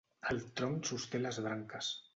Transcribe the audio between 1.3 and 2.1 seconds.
branques.